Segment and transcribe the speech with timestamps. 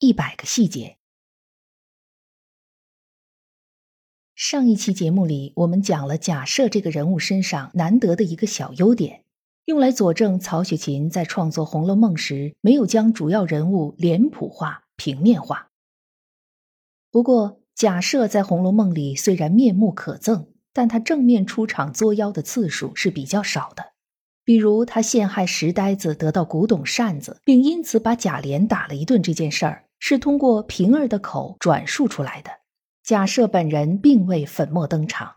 [0.00, 0.96] 一百个细节。
[4.34, 9.24] 上一期节目里，我们讲了贾赦这个人物身上难得的一个小优点，
[9.66, 15.68] 用来佐证曹雪芹在创作《红楼梦》时没有将主要人物脸谱化、平面化。
[17.10, 23.92] 不过，贾赦在《红楼梦》里虽然面目可憎，但他正面出场作妖的次数是比较少的。
[24.42, 32.50] 比如他陷害石呆子得到古董扇子，并因此把贾琏打了一顿这件事儿，是通过平儿的口转述出来的。
[33.04, 35.36] 贾赦本人并未粉墨登场。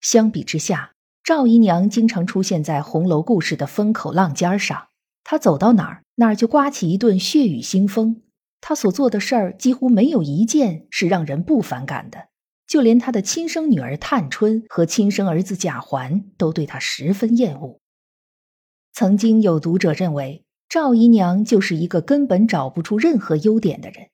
[0.00, 0.92] 相比之下，
[1.24, 4.88] 赵姨娘经常出现在红楼故事的风口浪尖上，
[5.24, 8.22] 她走到哪儿，哪儿就刮起一顿血雨腥风。
[8.60, 12.28] 她所做的事儿几乎没有一件是让人不反感的，
[12.66, 17.80] 就连他的亲生女儿探春和亲生儿子贾环都对他十分厌恶。
[18.92, 24.10] 曾经有读者认为赵姨娘就是一个根本找不出任何优点的人。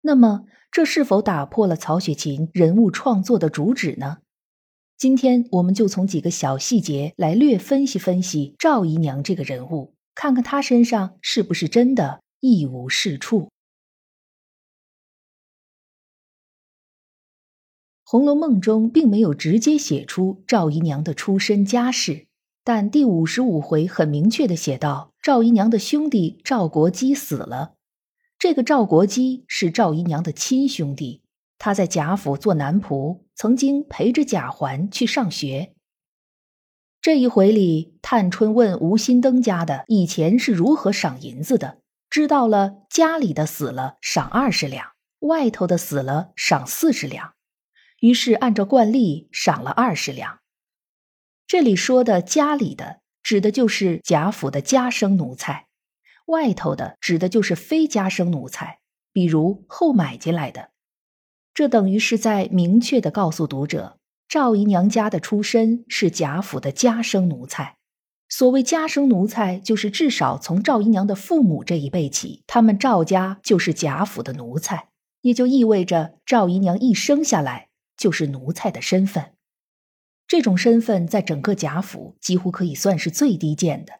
[0.00, 4.18] 那么，这是否打破了曹雪芹人物创作的主旨呢？
[4.96, 12.22] 今天我们就从几个小细节来略分析分析赵姨娘这个人物，看看她身上是不是真的。
[12.42, 13.42] 一无是处，
[18.02, 22.28] 《红楼梦》中并没有直接写出赵姨娘的出身家世，
[22.72, 27.74] 但第五十五回很明确的写道：赵姨娘的兄弟赵国基死了。
[28.38, 31.24] 这个赵国基是赵姨娘的亲兄弟，
[31.58, 35.74] 他在贾府做男仆，曾经陪着贾环去上学。
[37.02, 41.78] 这一回里，探春问吴新登家的以前是如何赏银子的。
[42.08, 47.32] 知道了，家里的死了赏二十两，外头的死了赏四十两，
[47.98, 50.38] 于是按照惯例赏了二十两。
[51.50, 55.64] 这里说的家里的，指的就是贾府的家生奴才；
[56.26, 58.78] 外头的，指的就是非家生奴才，
[59.12, 60.70] 比如后买进来的。
[61.52, 67.78] 这等于是在明确的告诉读者，赵姨娘家的出身是贾府的家生奴才。
[68.28, 74.90] 所谓家生奴才，就是至少从赵姨娘的父母这一辈起，他们赵家就是贾府的奴才，
[75.22, 79.32] 也就意味着赵姨娘一生下来就是奴才的身份。
[80.30, 83.94] 这种身份在整个贾府几乎可以算是最低贱的。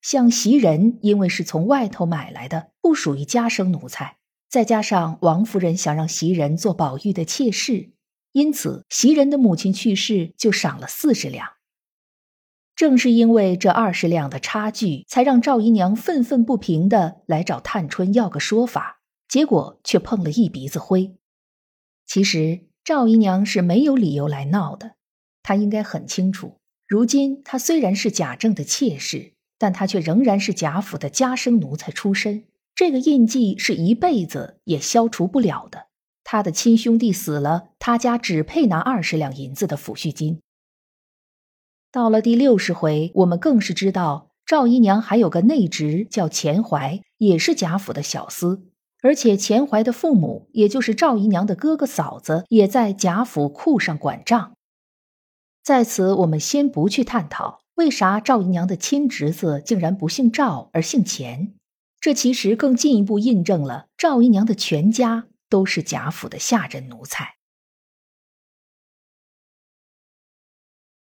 [0.00, 7.90] 像袭人，因为是从外头买来的，不属于家生奴才，再加上王夫人想让袭人做宝玉的妾室，
[8.30, 11.48] 因此袭人的母亲去世就赏了四十两。
[12.76, 21.16] 正是因为这二十两的差距，才让赵姨娘愤愤不平的来找探春要个说法，结果却碰了一鼻子灰。
[22.06, 24.92] 其实赵姨娘是没有理由来闹的，
[25.42, 32.44] 他应该很清楚，如今他虽然是贾政的妾室，但他却仍然是贾府的家生奴才出身，
[32.74, 35.86] 这个印记是一辈子也消除不了的。
[36.24, 40.40] 他的亲兄弟死了，他家只配拿二十两银子的抚恤金。
[41.90, 48.62] 到了第六十回，我们更是知道赵姨娘还有个内侄叫钱怀，也是贾府的小厮，
[49.02, 54.54] 而且钱怀的父母，也就是赵姨娘的哥哥嫂子，也在贾府库上管账。
[55.62, 61.54] 在此，我们先不去探讨为啥赵姨娘的亲侄子竟然不姓赵而姓钱，
[62.00, 67.36] 这其实更进一步印证了赵姨娘的全家都是贾府的下人奴才。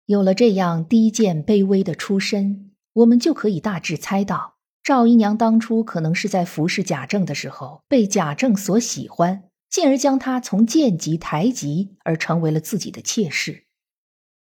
[0.07, 13.68] 有了这样低贱卑微的出身，我们就可以大致猜到，赵姨娘当初可能是在服侍贾政的时候被贾政所喜欢，进而将她从贱籍抬级，而成为了自己的妾室。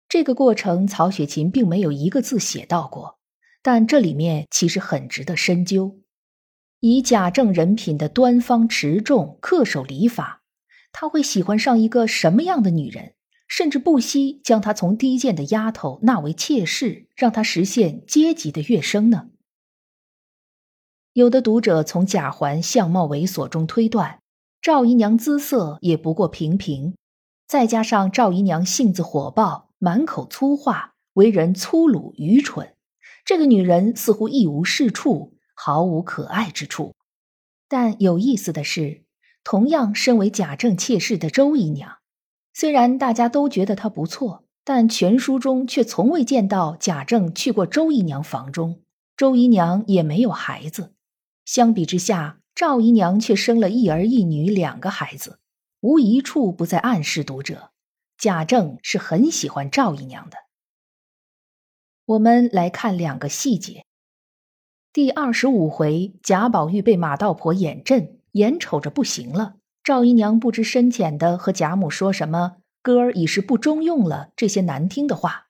[0.08, 3.18] 这个过程，曹雪芹并没有一个字写到过，
[3.62, 6.00] 但这里面其实很值得深究。
[6.80, 10.42] 以贾政人品的端方持重、恪守礼法，
[10.92, 13.14] 他会喜欢上一个什么样的女人？
[13.46, 19.28] 甚至不惜将她从低贱的丫头纳为妾室，让她实现阶级的跃升呢？
[21.12, 24.20] 有的读者从贾环相貌猥琐中推断，
[24.62, 26.94] 赵姨娘姿色也不过平平，
[27.46, 32.74] 再加上赵姨娘性子火爆，满口粗话，为人粗鲁愚蠢，
[33.22, 36.94] 这个女人似乎一无是处，毫无可爱之处。
[37.68, 39.02] 但有意思的是，
[39.44, 41.98] 同样身为贾政妾室的周姨娘。
[42.54, 48.80] 虽然大家都觉得她不错，但全书中却从未见到贾政去过周姨娘房中，
[49.18, 50.94] 周姨娘也没有孩子。
[51.44, 55.40] 相比之下，赵姨娘却生了一儿一女两个孩子，
[55.80, 57.72] 无一处不在暗示读者，
[58.24, 60.38] 贾政是很喜欢赵姨娘的。
[62.06, 63.84] 我们来看两个细节。
[64.94, 69.56] 第二十五回，贾宝玉被马道婆眼震，眼瞅着不行了。
[69.82, 75.48] 赵姨娘不知深浅的和贾母说什么“哥儿已是不中用了”这些难听的话，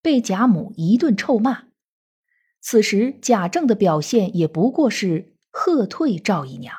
[0.00, 1.64] 被贾母一顿臭骂。
[2.62, 6.74] 此时贾政的表现也不过是喝退赵姨娘。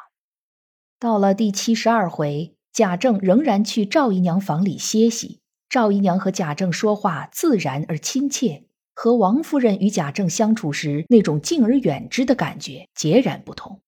[0.98, 5.40] 到了第七十二回，贾政仍然去赵姨娘房里歇息。
[5.70, 8.66] 赵姨娘和贾政说话自然而亲切。
[8.94, 13.80] 和王夫人与贾政相处时那种敬而远之的感觉截然不同。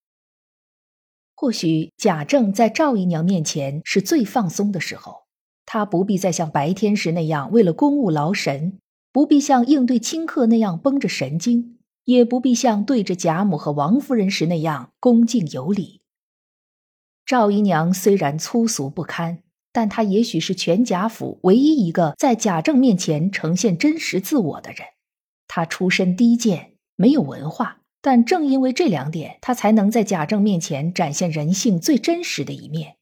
[1.36, 5.26] 或许贾政在赵姨娘面前是最放松的时候，
[5.66, 8.80] 他不必再像白天时那样为了公务劳神，
[9.12, 15.97] 不必像应对亲客那样绷着神经，也不必像对着贾母和王夫人时那样恭敬有礼。
[17.28, 19.44] 赵姨娘虽然粗俗不堪。
[19.74, 24.80] 但她也许是全贾府唯一一个在贾政面前呈现真实自我的人。
[25.48, 32.96] 她出身低贱，没有文化，但正因为这两点，她才能在贾政面前展现人性最真实的一面。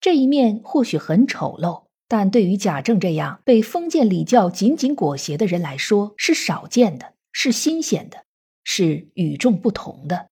[0.00, 8.24] 这一面或许很丑陋，但对于贾政这样被封建礼教紧紧裹挟的人来说，是少见的，是新鲜的，
[8.62, 10.28] 是与众不同的。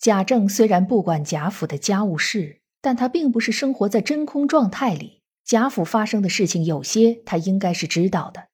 [0.00, 5.20] 贾政虽然不管贾府的家务事，但他并不是生活在真空状态里。
[5.44, 8.48] 贾府发生的事情有些他应该是知道的，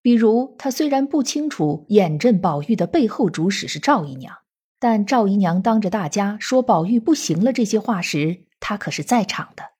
[0.00, 4.38] 比如他虽然不清楚眼镇宝玉的背后主使是赵姨娘，
[4.78, 9.70] 但赵姨娘当着大家说宝玉不行了这些话时，他可是在场的。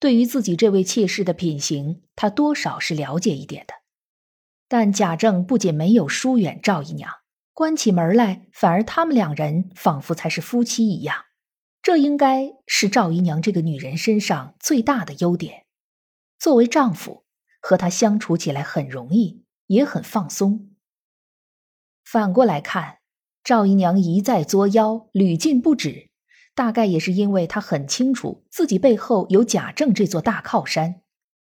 [0.00, 3.74] 对于自己这位妾室的品行，他多少是了解一点的。
[4.66, 7.17] 但贾政不仅没有疏远赵姨娘。
[7.58, 11.24] 关起门来，反而他们两人仿佛才是夫妻一样，
[11.82, 15.66] 这应该是赵姨娘这个女人身上最大的优点。
[16.38, 17.24] 作为丈夫，
[17.60, 20.70] 和她相处起来很容易，也很放松。
[22.04, 22.98] 反过来看，
[23.42, 26.10] 赵姨娘一再作妖，屡禁不止，
[26.54, 31.00] 大概也是因为她很清楚自己背后有贾政这座大靠山，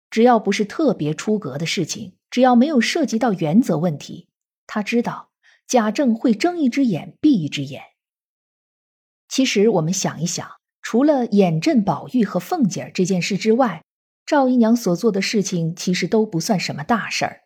[0.09, 4.27] 只要不是特别出格的事情，只要没有涉及到原则问题，
[4.67, 5.30] 她知道。
[5.71, 7.81] 贾政会睁一只眼闭一只眼。
[9.29, 10.45] 其实我们想一想，
[10.81, 13.85] 除了眼镇宝玉和凤姐儿这件事之外，
[14.25, 17.43] 赵姨娘所做的事情其实都不算什么大事儿。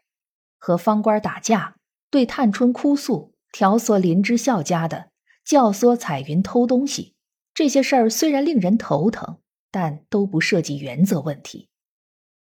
[0.57, 1.75] 和方官打架，
[2.10, 5.12] 对探春哭诉，挑唆林之孝家的，
[5.45, 7.13] 教唆彩云偷东西，
[7.54, 9.38] 这些事儿虽然令人头疼，
[9.69, 11.69] 但都不涉及原则问题。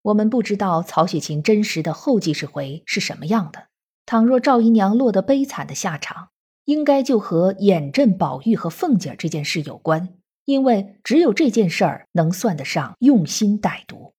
[0.01, 3.69] 我们不知道曹雪芹真实的后记事回是什么样的。
[4.09, 6.31] 倘若赵姨娘落得悲惨的下场，
[6.65, 10.17] 应该就和眼镇宝玉和凤姐这件事有关，
[10.47, 14.15] 因为只有这件事儿能算得上用心歹毒。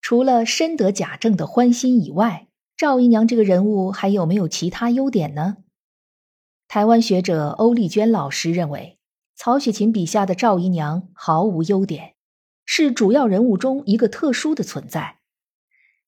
[0.00, 5.58] 除了深得贾政的欢心以外，赵姨娘这个人物还有没有其他优点呢？
[6.66, 8.98] 台湾学者欧丽娟老师认为，
[9.36, 12.16] 曹雪芹笔下的赵姨娘毫无优点。
[12.64, 15.18] 是主要人物中一个特殊的存在，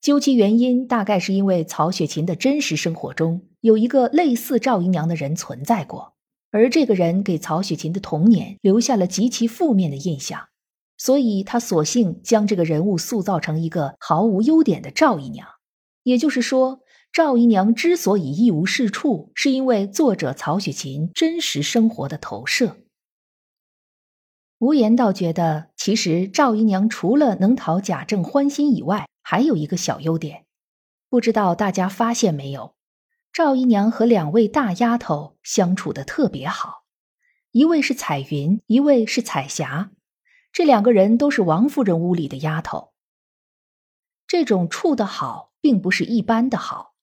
[0.01, 6.13] 究其原因，大概是因为曹雪芹的真实生活中有一个类似赵姨娘的人存在过，
[6.51, 10.47] 而这个人给曹雪芹的童年留下了极其负面的印象，
[10.97, 15.47] 所以他索性将这个人物塑造成一个毫无优点的赵姨娘。
[16.03, 16.81] 也就是说，
[17.11, 22.77] 赵姨娘之所以一无是处，是因为作者曹雪芹真实生活的投射。
[24.59, 30.45] 无言倒觉得，其实赵姨娘除了能讨贾政欢心以外，还有一个小优点，
[31.09, 32.73] 不知道大家发现没有？
[33.33, 36.85] 赵姨娘和两位大丫头相处的特别好，
[37.51, 39.91] 一位是彩云，一位是彩霞，
[40.53, 42.93] 这两个人都是王夫人屋里的丫头。
[44.25, 46.93] 这种处的好，并不是一般的好。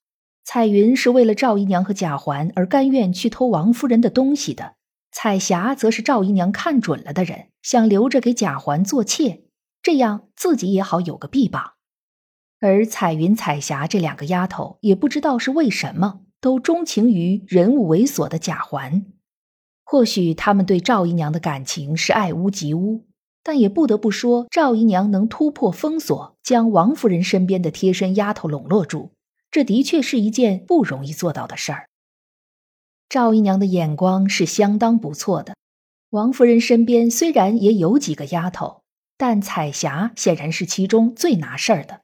[0.42, 4.76] 彩云是为了赵姨娘和贾环而甘愿去偷王夫人的东西的。
[5.12, 9.44] 彩霞则是赵姨娘看准了的人，想留着给贾环做妾，
[9.82, 11.74] 这样自己也好有个臂膀。
[12.60, 19.04] 而彩云、彩霞这两个丫头也不知道是为什么，都钟情于人物猥琐的贾环。
[19.84, 23.04] 或许他们对赵姨娘的感情是爱屋及乌，
[23.42, 29.10] 但也不得不说，赵姨娘能突破封锁，将王夫人身边的贴身丫头笼络住，
[29.50, 31.88] 这的确是一件不容易做到的事儿。
[33.12, 35.54] 赵姨娘的眼光是相当不错的。
[36.08, 38.84] 王夫人身边虽然也有几个丫头，
[39.18, 42.00] 但彩霞显然是其中最拿事儿的。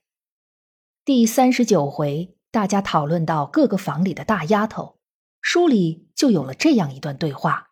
[1.07, 4.99] 第三十九回，大家讨论到各个房里的大丫头，
[5.41, 7.71] 书里就有了这样一段对话：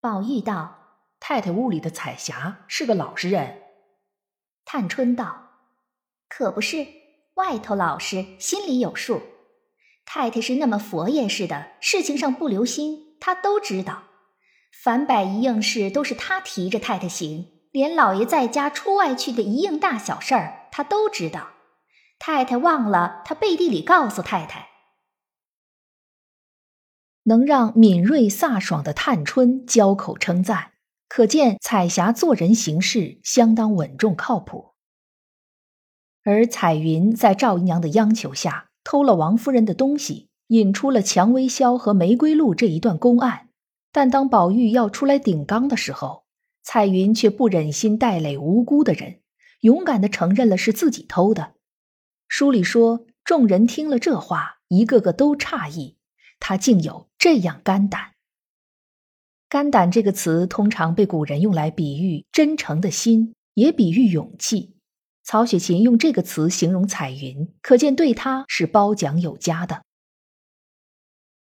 [0.00, 0.80] 宝玉道。
[1.20, 3.62] 太太屋里的彩霞是个老实人，
[4.64, 5.50] 探春道
[6.28, 6.84] ：“可不是，
[7.34, 9.22] 外头老实，心里有数。
[10.14, 14.02] 太太是那么佛爷似的，事情上不留心，他都知道。
[14.70, 21.52] 凡百一应事都是他提着太太行，连老爷在家出外去的一应大小事儿，他都知道。
[22.18, 24.68] 太太忘了，他背地里告诉太太。
[27.22, 30.72] 能让敏锐飒爽的探春交口称赞。”
[31.08, 34.74] 可见彩霞做人行事相当稳重靠谱，
[36.22, 43.48] 而彩云在赵姨娘的央求下偷了王夫人的东西，引出了蔷薇销和玫瑰露这一段公案。
[43.92, 46.24] 但当宝玉要出来顶缸的时候，
[46.62, 49.20] 彩云却不忍心带累无辜的人，
[49.60, 51.54] 勇敢的承认了是自己偷的。
[52.28, 55.96] 书里说，众人听了这话，一个个都诧异，
[56.40, 58.12] 他竟有这样肝胆。
[59.48, 64.71] 肝胆这个词通常被古人用来比喻真诚的心，也比喻勇气。
[65.24, 69.82] 曹雪芹用这个词形容彩云，可见对她是褒奖有加的。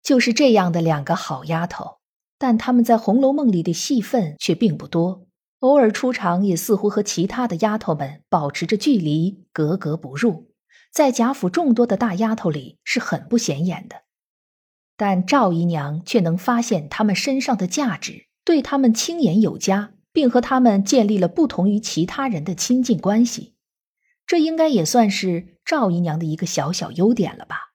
[0.03, 1.99] 就是这样的两个好丫头，
[2.39, 5.27] 但他们在《红楼梦》里的戏份却并不多，
[5.59, 10.53] 偶尔出场也似乎和其他的丫头们保持着距离，格格不入。
[10.93, 14.05] 在贾府众多的大丫头里是很不显眼的。
[14.97, 23.56] 但赵姨娘却能发现她们身上的价值，对她们轻言有加，并和她们建立了不同于其他人的亲近关系。
[24.27, 27.73] 这应该也算是赵姨娘的一个小小优点了吧？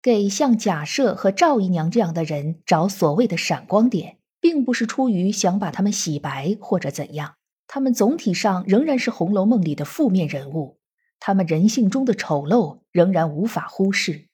[0.00, 7.34] 给像贾赦和赵姨娘这样的人找所谓的闪光点，并不是出于想把他们洗白或者怎样，
[7.66, 10.78] 他们总体上仍然是《红楼梦》里的负面人物。
[11.18, 14.28] 他们人性中的丑陋仍然无法忽视，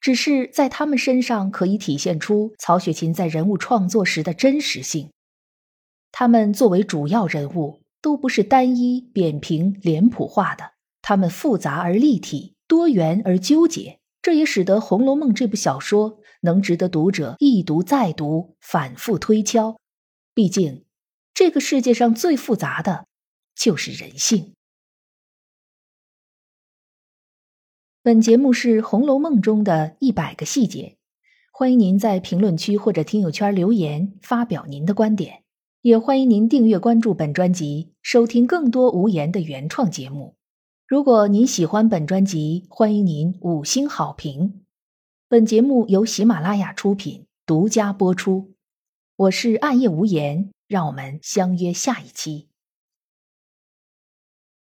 [0.00, 5.12] 只是在他们身上可以体现出曹雪芹在人物创作时的真实性。
[6.10, 10.72] 他们作为主要人物，都不是单一、扁平、脸谱化的，
[11.02, 14.00] 他们复杂而立体，多元而纠结。
[14.20, 19.80] 这也使得《红楼梦》这部小说能值得读者一读再读，反复推敲。
[20.34, 20.84] 毕竟，
[21.32, 23.06] 这个世界上最复杂的，
[23.54, 24.54] 就是人性。
[28.02, 30.96] 本节目是《红楼梦》中的一百个细节，
[31.52, 35.44] 欢迎您在评论区或者听友圈留言发表您的观点，
[35.82, 40.34] 也欢迎您订阅关注本专辑，收听更多无言的原创节目。
[40.88, 44.64] 如果您喜欢本专辑，欢迎您五星好评。
[45.28, 48.54] 本节目由喜马拉雅出品，独家播出。
[49.14, 52.47] 我是暗夜无言，让我们相约下一期。